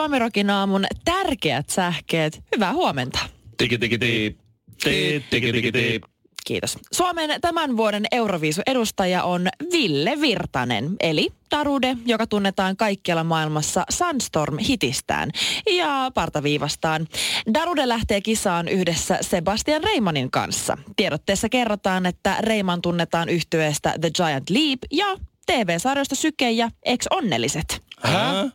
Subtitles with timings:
[0.00, 2.42] Suomirokin aamun tärkeät sähkeet.
[2.56, 3.18] Hyvää huomenta.
[3.56, 4.38] Tiki tiki tiki.
[4.84, 6.00] Tiki tiki tiki tiki.
[6.46, 6.78] Kiitos.
[6.92, 15.30] Suomen tämän vuoden Euroviisu-edustaja on Ville Virtanen, eli Tarude, joka tunnetaan kaikkialla maailmassa Sunstorm-hitistään
[15.70, 17.06] ja partaviivastaan.
[17.54, 20.78] Darude lähtee kisaan yhdessä Sebastian Reimanin kanssa.
[20.96, 25.06] Tiedotteessa kerrotaan, että Reiman tunnetaan yhtyeestä The Giant Leap ja
[25.46, 27.89] TV-sarjoista Syke ja Ex Onnelliset.
[28.00, 28.48] Hä?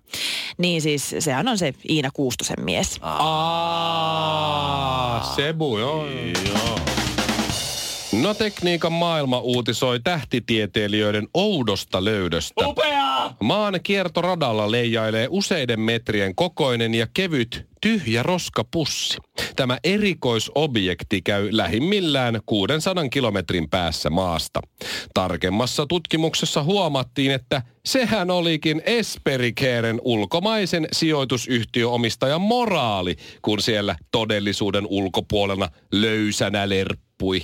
[0.57, 2.97] Niin siis, sehän on se Iina Kuustosen mies.
[3.01, 4.35] Aa,
[5.35, 6.05] Sebu, joo.
[6.47, 6.79] Joo.
[8.21, 12.67] No tekniikan maailma uutisoi tähtitieteilijöiden oudosta löydöstä.
[12.67, 12.94] Upeaa!
[13.43, 19.17] Maan kiertoradalla leijailee useiden metrien kokoinen ja kevyt tyhjä roskapussi.
[19.55, 24.61] Tämä erikoisobjekti käy lähimmillään 600 kilometrin päässä maasta.
[25.13, 36.69] Tarkemmassa tutkimuksessa huomattiin, että sehän olikin Esperikeeren ulkomaisen sijoitusyhtiöomistajan moraali, kun siellä todellisuuden ulkopuolella löysänä
[36.69, 37.41] lerppui.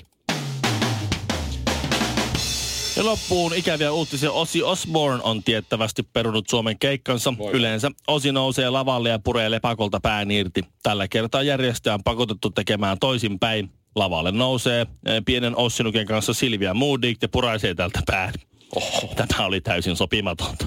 [2.95, 4.31] Ja loppuun ikäviä uutisia.
[4.31, 7.33] Osi Osborne on tiettävästi perunut Suomen keikkansa.
[7.53, 10.63] Yleensä Osi nousee lavalle ja puree lepakolta pään irti.
[10.83, 13.69] Tällä kertaa järjestäjä on pakotettu tekemään toisinpäin.
[13.95, 18.33] Lavalle nousee eh, pienen Ossinuken kanssa Silvia Moodig ja puraisee tältä pään.
[18.75, 19.13] Oho.
[19.15, 20.65] Tämä oli täysin sopimatonta.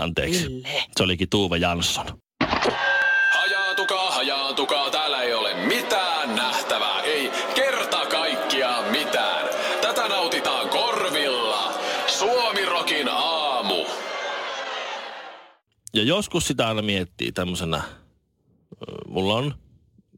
[0.00, 0.62] Anteeksi.
[0.96, 2.06] Se olikin Tuuve Jansson.
[16.02, 17.82] Ja joskus sitä aina miettii tämmöisenä,
[19.08, 19.54] mulla on,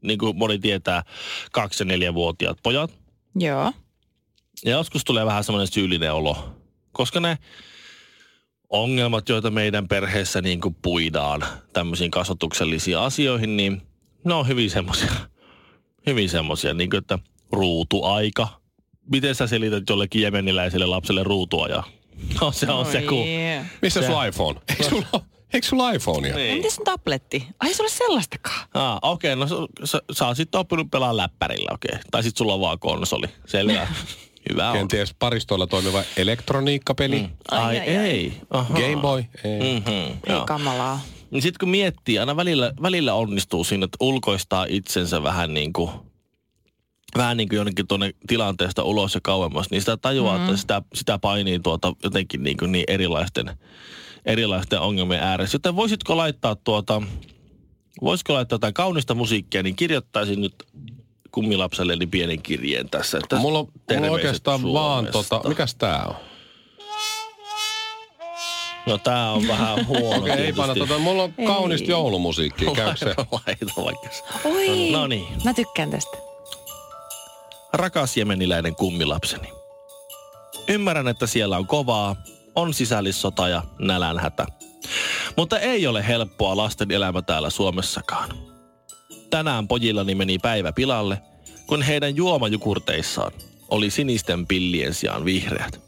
[0.03, 1.03] niin kuin moni tietää,
[1.51, 2.99] kaksi- ja neljävuotiaat pojat.
[3.35, 3.73] Joo.
[4.65, 6.55] Ja joskus tulee vähän semmoinen syyllinen olo,
[6.91, 7.37] koska ne
[8.69, 11.43] ongelmat, joita meidän perheessä niin kuin puidaan
[11.73, 13.81] tämmöisiin kasvatuksellisiin asioihin, niin
[14.23, 15.11] ne on hyvin semmoisia,
[16.05, 17.19] hyvin semmoisia, niin kuin että
[17.51, 18.47] ruutuaika.
[19.11, 21.83] Miten sä selität jollekin jemeniläiselle lapselle ruutuajaa?
[22.41, 23.25] No se on se, kun...
[23.81, 24.59] Missä Se- sulla iPhone?
[24.69, 25.25] Eikö sulla,
[25.55, 26.35] eikö sulla iPhonea?
[26.35, 26.55] Niin.
[26.55, 27.47] Entäs sun tabletti?
[27.59, 28.67] Ai se ole sellaistakaan.
[28.73, 31.89] Ah, okei, okay, no sä, sä, sä oot sitten oppinut pelaa läppärillä, okei.
[31.93, 32.03] Okay.
[32.11, 33.27] Tai sitten sulla on vaan konsoli.
[33.45, 33.87] Selvä.
[34.49, 34.77] Hyvä on.
[34.77, 37.19] Kenties paristoilla toimiva elektroniikkapeli.
[37.19, 37.29] Mm.
[37.51, 38.41] Ai, Ai, ai, ei.
[38.49, 38.73] Aha.
[38.73, 39.23] Game Boy.
[39.43, 39.59] Ei.
[39.59, 41.01] Mm-hmm, Ei kamalaa.
[41.31, 45.91] Niin sitten kun miettii, aina välillä, välillä onnistuu siinä, että ulkoistaa itsensä vähän niin kuin
[47.17, 50.43] vähän niin kuin jonnekin tuonne tilanteesta ulos ja kauemmas, niin sitä tajuaa, mm.
[50.43, 53.57] että sitä, sitä painii tuota jotenkin niin, kuin niin erilaisten,
[54.25, 55.55] erilaisten ongelmien ääressä.
[55.55, 57.01] Joten voisitko laittaa tuota,
[58.03, 60.55] voisiko laittaa jotain kaunista musiikkia, niin kirjoittaisin nyt
[61.31, 63.17] kummilapselleni pienen kirjeen tässä.
[63.17, 65.35] Että Mulla on, mulla on oikeastaan vaan Suomesta.
[65.35, 66.15] tota, mikäs tää on?
[68.87, 73.05] No tää on vähän huono Okei, ei panna tota, mulla on kaunista joulumusiikkia, käykö se?
[73.47, 74.23] Laita vaikka se.
[74.49, 75.27] Oi, No niin.
[75.45, 76.17] mä tykkään tästä.
[77.73, 79.47] Rakas jemeniläinen kummilapseni.
[80.67, 82.15] Ymmärrän, että siellä on kovaa,
[82.55, 84.45] on sisällissota ja nälänhätä.
[85.37, 88.29] Mutta ei ole helppoa lasten elämä täällä Suomessakaan.
[89.29, 91.21] Tänään pojillani meni päivä pilalle,
[91.67, 93.31] kun heidän juomajukurteissaan
[93.69, 95.81] oli sinisten pillien sijaan vihreät.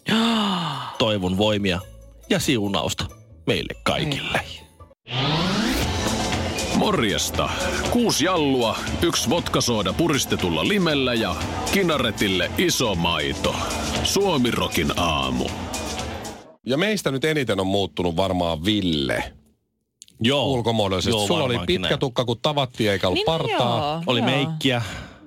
[0.98, 1.80] Toivon voimia
[2.30, 3.06] ja siunausta
[3.48, 4.42] meille kaikille.
[6.76, 7.50] Morjesta.
[7.90, 11.36] Kuusi jallua, yksi vodkasooda puristetulla limellä ja
[11.74, 13.56] kinaretille iso maito.
[14.04, 15.46] Suomirokin aamu.
[16.68, 19.34] Ja meistä nyt eniten on muuttunut varmaan Ville
[20.22, 20.46] Joo.
[20.48, 21.18] ulkomuodollisesti.
[21.18, 22.00] Joo, Sulla oli pitkä näin.
[22.00, 23.92] tukka, kun tavattiin, eikä ollut Niin, partaa.
[23.94, 24.04] joo.
[24.08, 24.26] Oli Joo.
[24.30, 24.82] meikkiä.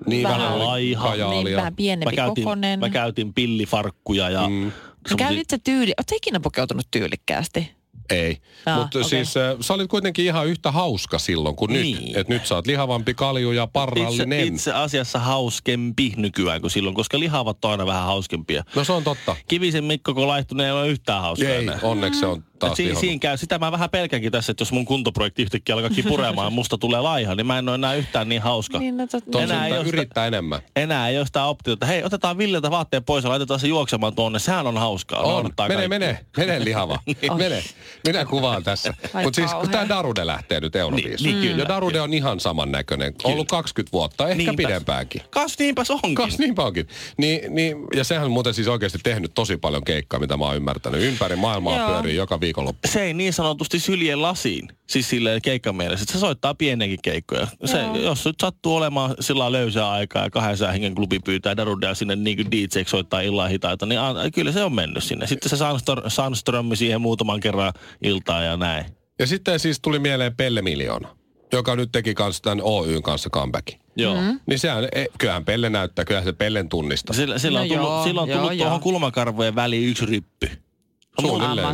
[0.07, 1.15] Niin Vähän vähän laiha.
[1.17, 2.81] Niin, vähän pienempi Mä käytin, kokonen.
[2.81, 4.49] mä käytin pillifarkkuja ja...
[4.49, 4.55] Mm.
[4.55, 4.71] Mä
[5.09, 5.93] semmosia- käytit se tyyli.
[5.99, 7.71] Ootko ikinä pukeutunut tyylikkäästi?
[8.11, 8.37] Ei.
[8.67, 9.09] Ah, Mutta okei.
[9.11, 11.97] siis äh, sä olit kuitenkin ihan yhtä hauska silloin kuin Niin.
[12.07, 12.17] nyt.
[12.17, 14.41] Että nyt sä oot lihavampi kalju ja itse, parrallinen.
[14.47, 18.65] itse asiassa hauskempi nykyään kuin silloin, koska lihavat on aina vähän hauskempia.
[18.77, 19.37] No se on totta.
[19.49, 21.79] Kivisen Mikko, kun laihtui, ne ei ole yhtään hauskaa Ei, enää.
[21.83, 24.85] onneksi se on taas si- siinä käy, sitä mä vähän pelkänkin tässä, että jos mun
[24.85, 28.43] kuntoprojekti yhtäkkiä alkaakin puremaan ja musta tulee laiha, niin mä en ole enää yhtään niin
[28.43, 28.79] hauska.
[28.79, 29.35] Niin, no tot...
[29.35, 30.61] Enää ei yrittää enemmän.
[30.77, 34.15] Enää ei ole sitä optiota, että hei, otetaan Villeltä vaatteen pois ja laitetaan se juoksemaan
[34.15, 34.39] tuonne.
[34.39, 35.21] Sehän on hauskaa.
[35.21, 35.45] On.
[35.45, 35.89] Mene, kaikki.
[35.89, 36.99] mene, mene lihava.
[37.39, 37.63] mene.
[38.07, 38.95] Minä kuvaan tässä.
[39.23, 41.31] Mutta siis kun tämä Darude lähtee nyt Euroviisuun.
[41.31, 43.15] Niin, niin, kyllä, ja Darude on ihan samannäköinen.
[43.25, 44.57] Ollut 20 vuotta, ehkä Niinpäs.
[44.57, 45.23] pidempäänkin.
[45.31, 46.15] Kas niinpäs onkin.
[46.15, 46.89] Kas niinpä onkin.
[47.17, 50.57] Niin, niin, ja sehän on muuten siis oikeasti tehnyt tosi paljon keikkaa, mitä mä oon
[50.57, 51.03] ymmärtänyt.
[51.03, 52.89] Ympäri maailmaa pyörii joka viikonloppu.
[52.89, 57.47] se ei niin sanotusti sylje lasiin, siis silleen keikkamielessä, että se soittaa pieniäkin keikkoja.
[57.65, 62.17] Se, jos nyt sattuu olemaan sillä löysää aikaa ja kahden hengen klubi pyytää Darudea sinne
[62.17, 65.27] niin kuin DJ soittaa illan hitaita, niin a, kyllä se on mennyt sinne.
[65.27, 68.85] Sitten se Sandstr- Sandström siihen muutaman kerran iltaa ja näin.
[69.19, 71.09] Ja sitten siis tuli mieleen Pelle Miljoona,
[71.53, 73.81] joka nyt teki kanssa tämän Oyn kanssa comebackin.
[73.97, 74.15] Joo.
[74.21, 74.41] Mm.
[74.47, 77.17] Niin sehän, e, kyllähän Pelle näyttää, kyllähän se Pellen tunnistaa.
[77.17, 78.65] Sillä, sillä No on tullut, joo, sillä on joo, tullut joo.
[78.65, 80.51] tuohon kulmakarvojen väliin yksi ryppy.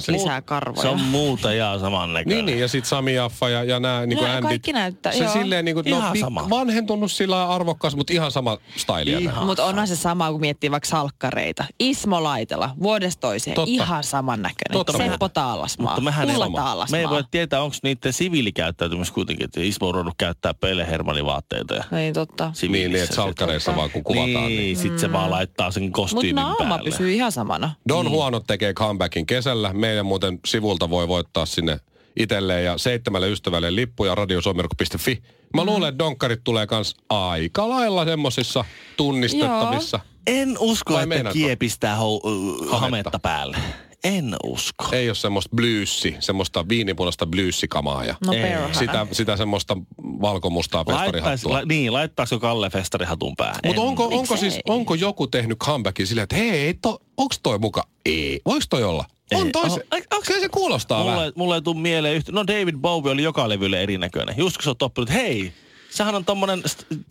[0.00, 0.12] Se.
[0.12, 0.82] lisää karvoja.
[0.82, 2.36] Se on muuta ja samannäköinen.
[2.36, 4.42] Niin, niin, ja sitten Sami Jaffa ja, ja nämä niin No, Andit.
[4.42, 5.32] kaikki näyttää, Se joo.
[5.32, 6.50] silleen niin kuin, no, sama.
[6.50, 9.18] vanhentunut sillä arvokkaas, mutta ihan sama stylia.
[9.18, 9.46] Ihan.
[9.46, 11.64] Mutta onhan se sama, kun miettii vaikka salkkareita.
[11.80, 13.70] Ismo Laitela, vuodesta toiseen, Totta.
[13.70, 14.72] ihan samannäköinen.
[14.72, 14.98] Totta.
[14.98, 17.00] Seppo Taalasmaa, Mutta mehän ei, Ulla me Taalasmaa.
[17.00, 21.84] ei voi tietää, onko niiden siviilikäyttäytymys kuitenkin, että Ismo on käyttää Pelle Hermanin vaatteita ja
[21.98, 22.52] Ei totta.
[22.62, 24.26] Niin, niin, että salkkareissa vaan kun kuvataan.
[24.30, 24.58] Niin, Niin.
[24.58, 26.90] niin sit se vaan laittaa sen Mutta kostyymin naama päälle.
[26.90, 27.70] pysyy ihan samana.
[27.88, 29.72] Don Huonot tekee comebackin kesällä.
[29.72, 31.80] Meidän muuten sivulta voi voittaa sinne
[32.16, 35.22] itselleen ja seitsemälle ystävälle lippuja radiosomerko.fi.
[35.54, 35.66] Mä Mm.
[35.66, 38.64] luulen, että donkkarit tulee kans aika lailla semmosissa
[38.96, 40.00] tunnistettavissa.
[40.26, 43.56] En usko, Vai että kiepistää hou- uh, hametta päälle.
[44.04, 44.86] En usko.
[44.92, 48.74] Ei ole semmoista bluessi, semmoista viinipunaista bluessikamaa ja No perhana.
[48.74, 49.76] sitä, sitä semmoista
[50.20, 51.52] valkomustaa festarihattua.
[51.52, 53.60] la, niin, laittaisiko Kalle festarihatun päähän?
[53.66, 54.38] Mutta onko, onko, Miksei?
[54.38, 57.82] siis, onko joku tehnyt comebackin silleen, että hei, to, onks toi muka?
[58.06, 58.40] Ei.
[58.46, 59.04] Voiko toi olla?
[59.34, 59.52] On Ei.
[59.52, 59.86] toi se.
[60.12, 61.18] Oho, Kyllä se kuulostaa vähän.
[61.18, 62.32] Mulle, mulle ei tule mieleen yhtä.
[62.32, 64.34] No David Bowie oli joka levylle erinäköinen.
[64.38, 65.52] Just kun sä oot oppinut, hei,
[65.96, 66.62] sehän on tommonen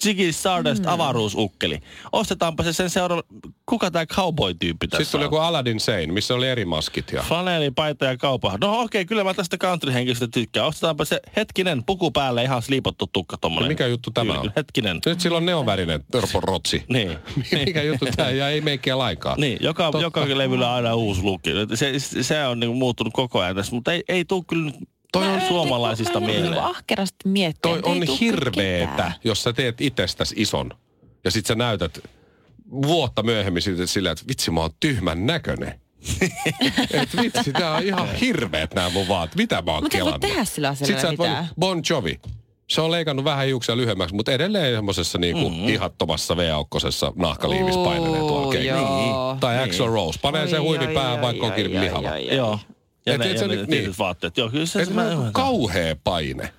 [0.01, 0.89] Ziggy Stardust mm.
[0.89, 1.79] avaruusukkeli.
[2.11, 3.23] Ostetaanpa se sen seuraava,
[3.65, 5.25] kuka tää cowboy-tyyppi tässä Sitten tuli on?
[5.25, 7.11] joku Aladdin Sane, missä oli eri maskit.
[7.11, 7.21] Ja...
[7.21, 8.57] Flaneli, paita ja kaupa.
[8.61, 10.67] No okei, okay, kyllä mä tästä country-henkilöstä tykkään.
[10.67, 13.67] Ostetaanpa se hetkinen puku päälle ihan sliipottu tukka tommonen.
[13.67, 14.51] No mikä juttu tämä on?
[14.55, 14.99] Hetkinen.
[15.05, 16.03] Nyt sillä on neonvärinen
[16.41, 16.83] rotsi.
[16.95, 17.17] Niin.
[17.65, 18.31] mikä juttu tää?
[18.31, 19.39] Ja ei meikkiä lainkaan.
[19.39, 21.49] Niin, joka, joka levyllä aina uusi lukki.
[21.75, 21.93] Se,
[22.23, 24.75] se on niinku muuttunut koko ajan tässä, mutta ei, ei tule kyllä nyt
[25.19, 26.43] Toi on- suomalaisista mieleen.
[26.43, 27.59] niinku ahkerasti miettiä.
[27.71, 29.13] Toi on hirveetä, ketään.
[29.23, 30.71] jos sä teet itsestäsi ison.
[31.23, 31.99] Ja sit sä näytät
[32.71, 35.79] vuotta myöhemmin siltä- sillä, että vitsi mä oon tyhmän näköinen.
[36.93, 39.35] Et vitsi, tää on ihan hirveet nämä mun vaat.
[39.35, 40.21] Mitä mä oon Mut sä voit kelannut?
[40.21, 41.47] tehdä sillä asialla voinut- mitään.
[41.59, 42.19] Bon Jovi.
[42.69, 45.69] Se on leikannut vähän hiuksia lyhyemmäksi, mutta edelleen semmoisessa niinku mm-hmm.
[45.69, 48.81] ihattomassa V-aukkosessa nahkaliivissä painelee tuolla keikalla.
[49.07, 49.37] joo.
[49.39, 49.69] Tai Niin.
[49.69, 50.19] Axl Rose.
[50.21, 52.17] Panee sen huivin päähän, vaikka onkin lihava.
[52.17, 52.59] Joo.
[53.05, 53.95] Ja Et- ne, et ja ne tietyt niin.
[53.99, 54.37] vaatteet.
[54.37, 56.49] Joo, kyllä se, Et se mä, kauhea paine.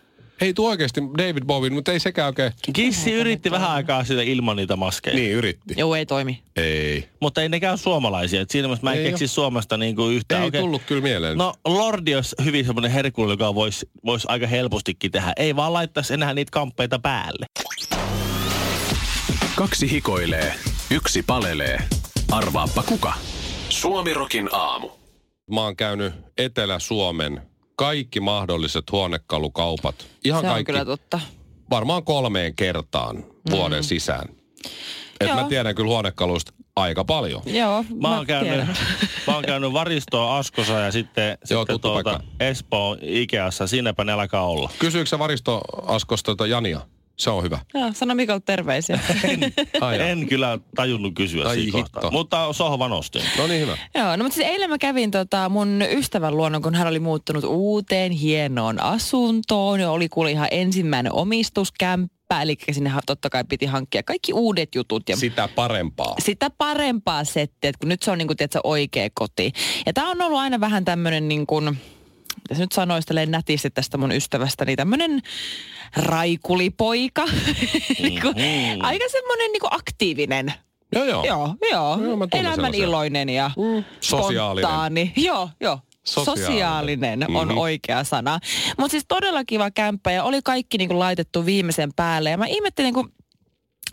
[0.41, 2.53] Ei tuo oikeasti David Bowie, mutta ei sekään oikein.
[2.73, 5.17] Kissi yritti vähän aikaa sitä ilman niitä maskeja.
[5.17, 5.75] Niin, yritti.
[5.77, 6.43] Joo, ei toimi.
[6.57, 7.09] Ei.
[7.21, 8.41] Mutta ei nekään suomalaisia.
[8.41, 10.43] Et siinä mielessä mä en Ei keksi Suomesta niinku yhtään.
[10.43, 10.61] Ei Okei.
[10.61, 11.39] tullut kyllä mieleen.
[11.39, 15.33] No Lordi olisi hyvin semmoinen herkullinen, joka voisi vois aika helpostikin tehdä.
[15.37, 17.47] Ei vaan laittaisi enää niitä kamppeita päälle.
[19.55, 20.55] Kaksi hikoilee,
[20.91, 21.83] yksi palelee.
[22.31, 23.13] Arvaappa kuka?
[23.69, 24.91] Suomirokin aamu.
[25.53, 27.43] Mä oon käynyt Etelä-Suomen
[27.77, 29.95] kaikki mahdolliset huonekalukaupat.
[30.25, 30.73] Ihan Se on kaikki.
[30.73, 31.21] kyllä totta.
[31.71, 34.29] Varmaan kolmeen kertaan vuoden sisään.
[35.21, 35.49] Et mä Joo.
[35.49, 37.43] tiedän kyllä huonekaluista aika paljon.
[37.47, 38.77] Joo, Mä oon, käynyt, tiedän.
[39.27, 42.25] mä oon käynyt Varistoa Askossa ja sitten, Joo, sitten tuota paikka.
[42.41, 43.67] Espoo Ikeassa.
[43.67, 44.71] Siinäpä ne alkaa olla.
[44.79, 46.81] Kysyykö sä Varisto Askosta tota Jania?
[47.17, 47.59] Se on hyvä.
[47.75, 49.01] Joo, sano Mikalle terveisiä.
[49.81, 50.09] Ai jaa.
[50.09, 51.91] En kyllä tajunnut kysyä Ai siinä hitto.
[51.93, 52.11] kohtaa.
[52.11, 53.23] Mutta sohvan ostin.
[53.39, 53.79] No niin hyvä.
[53.95, 57.45] Joo, no mutta siis eilen mä kävin tota mun ystävän luona, kun hän oli muuttunut
[57.45, 59.81] uuteen hienoon asuntoon.
[59.81, 65.09] Ja oli kuule ihan ensimmäinen omistuskämppä, eli sinne totta kai piti hankkia kaikki uudet jutut.
[65.09, 66.15] Ja Sitä parempaa.
[66.25, 69.53] sitä parempaa settiä, että kun nyt se on niin kuin, tiedätkö, oikea koti.
[69.87, 71.79] Ja tämä on ollut aina vähän tämmöinen niin kuin,
[72.47, 75.23] mitä se nyt sanoisi tälleen nätisti tästä mun ystävästäni, tämmöinen
[75.97, 77.25] raikulipoika.
[78.03, 78.85] niin kuin, Mhm.
[78.85, 80.53] aika semmoinen niin aktiivinen.
[80.93, 81.25] Joo joo.
[81.25, 81.99] Joo, joo.
[82.01, 82.85] Joo, Elämän sellaisia.
[82.85, 84.65] iloinen ja mm, Sosiaalinen.
[84.71, 85.13] spontaani.
[85.17, 85.79] Joo, joo.
[86.05, 86.47] Sosiaalinen.
[86.47, 87.59] Sosiaalinen, on Mhm.
[87.59, 88.39] oikea sana.
[88.79, 92.31] Mutta siis todella kiva kämppä ja oli kaikki niinku laitettu viimeisen päälle.
[92.31, 93.13] Ja mä ihmettelin, kun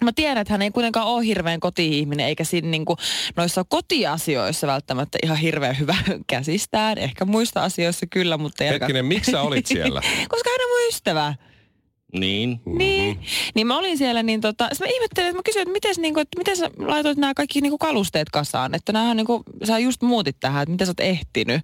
[0.03, 2.97] Mä tiedän, että hän ei kuitenkaan ole hirveän koti-ihminen, eikä siinä niinku
[3.35, 5.95] noissa kotiasioissa välttämättä ihan hirveän hyvä
[6.27, 6.97] käsistään.
[6.97, 10.01] Ehkä muista asioissa kyllä, mutta Hetkinen, miksi sä olit siellä?
[10.29, 11.33] Koska hän on mun ystävä.
[12.13, 12.61] Niin.
[12.65, 13.19] Niin.
[13.55, 16.21] Niin mä olin siellä, niin tota, mä ihmettelin, että mä kysyin, että miten, niin kuin,
[16.21, 19.79] että miten sä laitoit nämä kaikki niin kuin kalusteet kasaan, että näähän niin kuin, sä
[19.79, 21.61] just muutit tähän, että miten sä oot ehtinyt.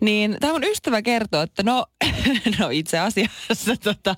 [0.00, 1.86] Niin tämä mun ystävä kertoo, että no,
[2.58, 4.16] no itse asiassa tota,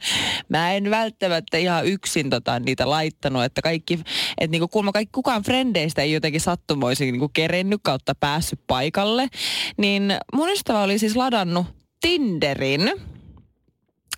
[0.48, 3.94] mä en välttämättä ihan yksin tota, niitä laittanut, että kaikki,
[4.38, 9.28] että niinku, kuulemma kaikki, kukaan frendeistä ei jotenkin sattumoisin niinku kerennyt kautta päässyt paikalle.
[9.76, 11.66] Niin mun ystävä oli siis ladannut
[12.00, 12.92] Tinderin,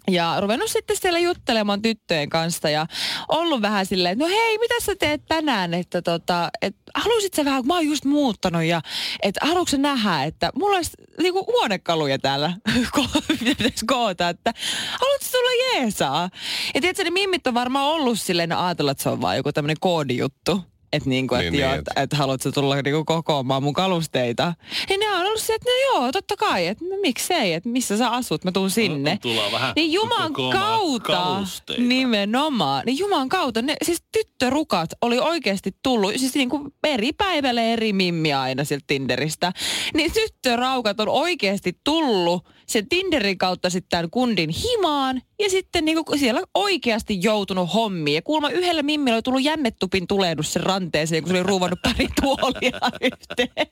[0.09, 2.87] ja ruvennut sitten siellä juttelemaan tyttöjen kanssa ja
[3.29, 7.45] ollut vähän silleen, että no hei, mitä sä teet tänään, että tota, et, haluaisit sä
[7.45, 8.83] vähän, kun mä oon just muuttanut ja
[9.23, 12.53] että haluatko sä nähdä, että mulla olisi niinku huonekaluja täällä
[13.39, 14.53] pitäisi koota, että
[15.01, 16.31] haluatko tulla jeesaa?
[16.75, 19.77] Ja tiedätkö, ne mimmit on varmaan ollut silleen, ajatella, että se on vaan joku tämmöinen
[19.81, 20.74] koodijuttu.
[20.95, 24.55] Että niinku, et Niin, joo, niin, et, et haluatko tulla niinku kokoamaan mun kalusteita.
[24.89, 27.97] Niin ne on ollut se, että no joo, totta kai, että no, miksei, että missä
[27.99, 29.19] sä asut, mä tuun sinne.
[29.23, 31.83] tullaan vähän Niin Juman kautta, kalusteita.
[31.83, 37.73] nimenomaan, niin Juman kautta, ne, siis tyttörukat oli oikeasti tullut, siis niin kuin eri päivälle
[37.73, 39.53] eri mimmiä aina sieltä Tinderistä.
[39.95, 46.05] Niin tyttöraukat on oikeasti tullut sen Tinderin kautta sitten tämän kundin himaan ja sitten niin
[46.05, 48.15] kuin siellä oikeasti joutunut hommiin.
[48.15, 52.09] Ja kuulemma yhdellä mimmillä oli tullut jännetupin tulehdus sen ranteeseen, kun se oli ruuvannut pari
[52.23, 52.81] tuolia
[53.13, 53.69] yhteen.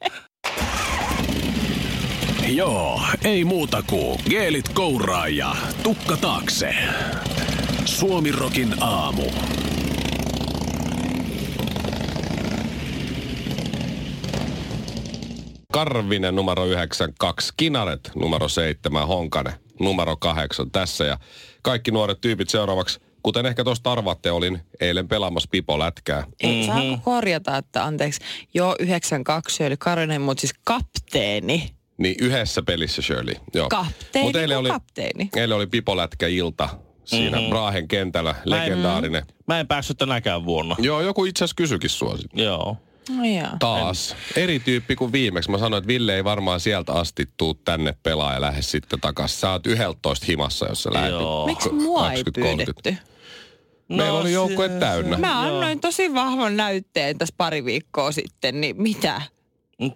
[2.49, 6.75] Joo, ei muuta kuin geelit kouraa ja tukka taakse.
[7.85, 9.23] Suomirokin aamu.
[15.73, 21.05] Karvinen numero 92, Kinaret numero 7, Honkanen numero 8 tässä.
[21.05, 21.19] Ja
[21.63, 26.25] kaikki nuoret tyypit seuraavaksi, kuten ehkä tuosta arvaatte, olin eilen pelaamassa Pipo Lätkää.
[26.43, 26.67] Mm-hmm.
[26.67, 28.21] saako korjata, että anteeksi,
[28.55, 31.75] joo 92 oli Karinen, mutta siis kapteeni.
[31.99, 33.35] Niin yhdessä pelissä Shirley.
[33.55, 33.69] Joo.
[33.69, 35.31] Kapteeni Mut eilen oli, kapteeni.
[35.37, 36.69] eilen oli Pipo Lätkä ilta
[37.05, 37.51] siinä mm-hmm.
[37.51, 39.27] Brahen kentällä, legendaarinen.
[39.49, 40.77] Mä en päässyt tänäkään vuonna.
[40.79, 42.31] Joo, joku itse asiassa kysyikin sua sit.
[42.35, 42.77] Joo.
[43.09, 43.49] No joo.
[43.59, 44.17] Taas.
[44.37, 45.51] Eri tyyppi kuin viimeksi.
[45.51, 49.39] Mä sanoin, että Ville ei varmaan sieltä asti tuu tänne pelaa ja lähde sitten takaisin.
[49.39, 51.11] Sä oot 11 himassa, jos sä lähdet.
[51.11, 51.47] Joo.
[51.47, 52.25] Miksi mua ei 20-30.
[52.35, 52.97] pyydetty?
[53.89, 55.19] Meillä oli joukkue se- täynnä.
[55.19, 59.23] Mä annoin tosi vahvan näytteen tässä pari viikkoa sitten, niin mitä?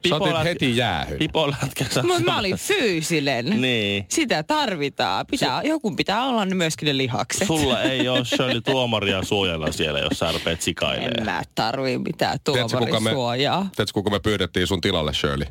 [0.08, 1.18] Sä otit heti jäähyn.
[1.18, 2.02] Pipo lätkässä.
[2.02, 3.60] Mutta mä olin fyysinen.
[3.60, 4.06] Niin.
[4.08, 5.26] Sitä tarvitaan.
[5.30, 7.46] Pitää, joku pitää olla ne myöskin ne lihakset.
[7.46, 11.24] Sulla ei ole Shirley tuomaria suojella siellä, jos sä rupeat En sikailemaan.
[11.24, 13.60] mä tarvii mitään tuomarisuojaa.
[13.76, 15.46] tiedätkö, kuka me pyydettiin sun tilalle, Shirley?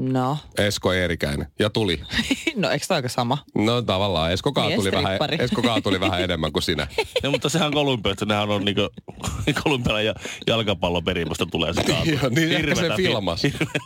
[0.00, 0.38] No.
[0.58, 1.46] Esko Eerikäinen.
[1.58, 2.00] Ja tuli.
[2.56, 3.38] no eikö se aika sama?
[3.54, 4.32] No tavallaan.
[4.32, 5.18] Esko Kaa tuli, vähän.
[5.38, 6.86] Esko Kaa tuli vähän enemmän kuin sinä.
[7.22, 8.88] No, mutta sehän on Kolumbiasta, nehän on niinku
[9.62, 10.14] Kolumbian ja
[10.46, 12.10] jalkapallon perimästä tulee se kaatu.
[12.10, 13.42] Joo, niin ehkä se filmas.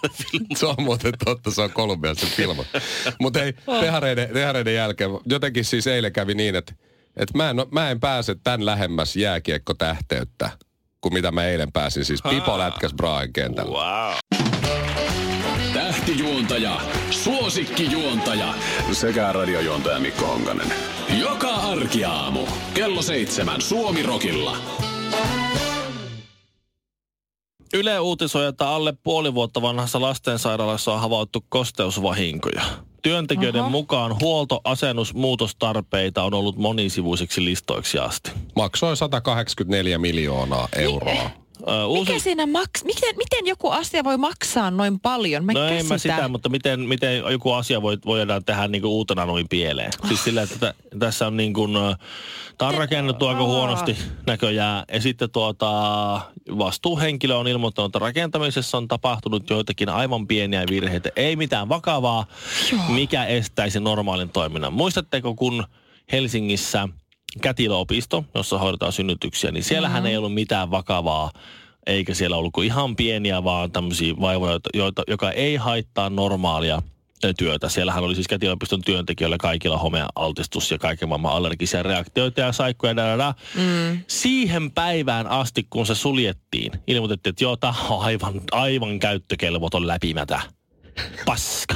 [0.58, 2.64] se on muuten totta, se on Kolumbiassa se filma.
[3.20, 6.74] Mutta ei, tehareiden, tehareiden jälkeen, jotenkin siis eilen kävi niin, että,
[7.16, 10.50] että mä, en, mä en pääse tämän lähemmäs jääkiekkotähteyttä
[11.00, 12.04] kuin mitä mä eilen pääsin.
[12.04, 13.78] Siis Pipo lätkäs Brahen kentällä.
[13.78, 14.53] Wow.
[16.06, 16.80] Tähtijuontaja,
[17.10, 18.54] suosikkijuontaja
[18.92, 20.72] sekä radiojuontaja Mikko Honkanen.
[21.20, 22.40] Joka arkiaamu
[22.74, 24.56] kello seitsemän Suomirokilla.
[27.74, 32.62] Yle uutisoi, että alle puoli vuotta vanhassa lastensairaalassa on havaittu kosteusvahinkoja.
[33.02, 33.70] Työntekijöiden Aha.
[33.70, 38.30] mukaan huolto, asennus, muutostarpeita on ollut monisivuisiksi listoiksi asti.
[38.56, 41.43] Maksoi 184 miljoonaa euroa.
[41.68, 42.12] Ö, uusi...
[42.12, 42.84] Mikä siinä maks...
[42.84, 45.44] Miten, miten joku asia voi maksaa noin paljon?
[45.44, 48.90] Mä No en mä sitä, mutta miten, miten joku asia voi, voidaan tehdä niin kuin
[48.92, 49.90] uutena noin pieleen?
[50.08, 51.94] Siis sillä, että tä- tässä on niin kuin, ö,
[52.58, 54.84] tää on rakennettu aika huonosti näköjään.
[54.92, 55.70] Ja sitten tuota,
[56.58, 61.10] vastuuhenkilö on ilmoittanut, että rakentamisessa on tapahtunut joitakin aivan pieniä virheitä.
[61.16, 62.26] Ei mitään vakavaa,
[62.88, 64.72] mikä estäisi normaalin toiminnan.
[64.72, 65.64] Muistatteko, kun
[66.12, 66.88] Helsingissä
[67.40, 70.10] kätilöopisto, jossa hoidetaan synnytyksiä, niin siellähän mm-hmm.
[70.10, 71.30] ei ollut mitään vakavaa
[71.86, 76.82] eikä siellä ollut kuin ihan pieniä vaan tämmöisiä vaivoja, joita, joka ei haittaa normaalia
[77.38, 77.68] työtä.
[77.68, 82.90] Siellähän oli siis kätilöopiston työntekijöillä kaikilla homealtistus ja kaiken maailman allergisia reaktioita ja saikkoja.
[82.90, 83.34] Ja dada, dada.
[83.54, 83.98] Mm.
[84.06, 90.40] Siihen päivään asti, kun se suljettiin, ilmoitettiin, että joo, tämä on aivan, aivan käyttökelvoton läpimätä.
[91.26, 91.74] Paska.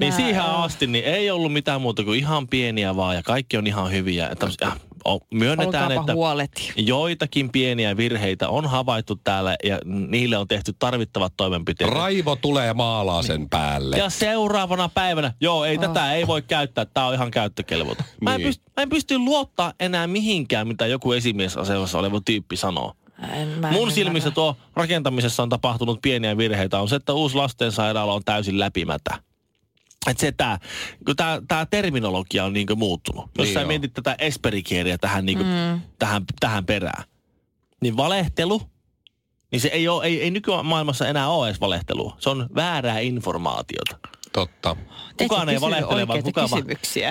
[0.00, 3.66] Niin siihen asti niin ei ollut mitään muuta kuin ihan pieniä vaan ja kaikki on
[3.66, 4.28] ihan hyviä.
[4.28, 4.72] Että, ja,
[5.08, 6.72] o- myönnetään, Olkaapa että huolet.
[6.76, 11.90] joitakin pieniä virheitä on havaittu täällä ja niille on tehty tarvittavat toimenpiteet.
[11.90, 13.96] Raivo tulee maalaa sen päälle.
[13.96, 15.80] ja seuraavana päivänä, joo, ei oh.
[15.82, 18.06] tätä ei voi käyttää, tämä on ihan käyttökelvoton.
[18.20, 18.48] Mä, en Niin.
[18.48, 22.92] pysty, mä en pysty luottaa enää mihinkään, mitä joku esimiesasemassa oleva tyyppi sanoo.
[23.22, 23.90] En, mä en Mun ymmärrä.
[23.94, 26.80] silmissä tuo rakentamisessa on tapahtunut pieniä virheitä.
[26.80, 29.18] On se, että uusi lastensairaala on täysin läpimätä.
[30.06, 30.58] Että se tää,
[31.06, 33.24] kun tää, tää terminologia on niinku muuttunut.
[33.24, 33.68] Jos Niin sä joo.
[33.68, 35.80] mietit tätä esperikieliä tähän, niinku, mm.
[35.98, 37.04] tähän, tähän perään,
[37.80, 38.62] niin valehtelu,
[39.52, 42.16] niin se ei, ole, ei, ei nykymaailmassa enää ole edes valehtelua.
[42.18, 43.98] Se on väärää informaatiota.
[44.32, 44.76] Totta.
[45.18, 46.64] Kukaan ei valehtele, vaan kukaan vaan,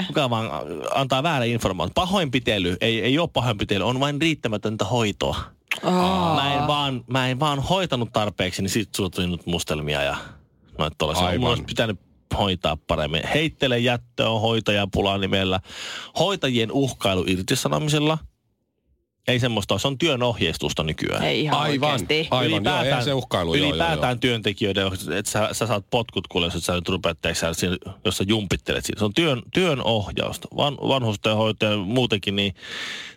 [0.07, 0.49] kukaan vaan
[0.95, 2.01] antaa väärää informaatiota.
[2.01, 5.35] Pahoinpitely ei, ei ole pahoinpitely, on vain riittämätöntä hoitoa.
[5.83, 6.35] Oh.
[6.35, 10.17] Mä en, vaan, mä en vaan hoitanut tarpeeksi, niin sit sulla tuli nyt mustelmia ja.
[11.15, 11.39] Aivan.
[11.39, 11.99] Mun olisi pitänyt
[12.37, 13.27] hoitaa paremmin.
[13.33, 15.59] Heittele jättö on hoitajapula nimellä.
[16.19, 18.17] Hoitajien uhkailu irtisanomisella.
[19.27, 19.79] Ei semmoista ole.
[19.79, 21.23] Se on työn ohjeistusta nykyään.
[21.23, 21.89] Ei ihan Aivan.
[21.89, 22.27] oikeasti.
[22.31, 24.19] Aivan, joo, eihän se uhkailu, joo, joo, ylipäätään joo.
[24.19, 27.53] työntekijöiden, että sä, sä saat potkut kuule, jos sä nyt rupeat teksään,
[28.05, 28.99] jos sä jumpittelet siinä.
[28.99, 30.47] Se on työn, työn ohjausta.
[30.57, 32.55] Van, vanhustenhoitaja ja muutenkin, niin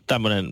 [0.07, 0.51] tämmöinen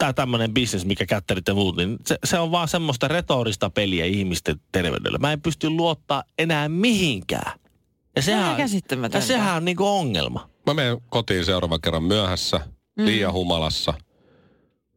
[0.00, 4.04] tämä tämmöinen bisnes, mikä kättärit ja muut, niin se, se on vaan semmoista retorista peliä
[4.04, 5.18] ihmisten terveydellä.
[5.18, 7.60] Mä en pysty luottaa enää mihinkään.
[8.16, 8.58] Ja sehän,
[9.12, 10.50] ja sehän on niinku ongelma.
[10.66, 12.60] Mä menen kotiin seuraavan kerran myöhässä,
[12.96, 13.94] liian humalassa,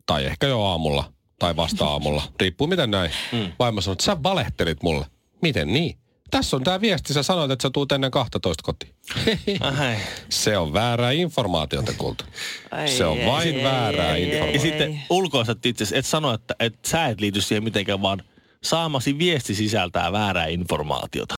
[0.06, 2.24] tai ehkä jo aamulla, tai vasta aamulla.
[2.40, 3.12] Riippuu miten näin.
[3.32, 3.52] Mm.
[3.60, 5.06] Vaimo sanoo, että sä valehtelit mulle.
[5.42, 5.98] Miten niin?
[6.34, 8.94] Tässä on tämä viesti, sä sanoit, että sä tuut ennen 12 kotiin.
[9.80, 9.96] Ai.
[10.30, 12.26] Se on väärää informaatiota, kulta.
[12.72, 14.56] Ai, Se on ai, vain ai, väärää ai, informaatiota.
[14.56, 18.24] Ja sitten ulkoistat itse et sano, että et sä et liity siihen mitenkään, vaan
[18.64, 21.36] saamasi viesti sisältää väärää informaatiota.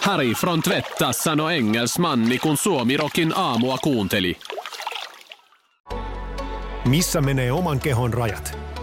[0.00, 4.36] Harry från Tvetta sano engelsmanni, kun Suomirokin aamua kuunteli.
[6.84, 8.67] Missä menee oman kehon rajat?